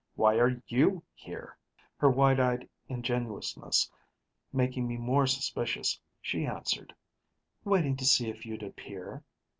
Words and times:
"Why 0.15 0.37
are 0.39 0.59
you 0.65 1.03
here?" 1.13 1.55
Her 1.97 2.09
wide 2.09 2.39
eyed 2.39 2.67
ingenuousness 2.89 3.91
making 4.51 4.87
me 4.87 4.97
more 4.97 5.27
suspicious, 5.27 5.99
she 6.19 6.43
answered, 6.47 6.95
"Waiting 7.65 7.95
to 7.97 8.05
see 8.05 8.27
if 8.27 8.43
you'd 8.43 8.63
appear." 8.63 9.23